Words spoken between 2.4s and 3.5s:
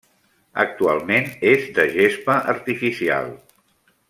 artificial.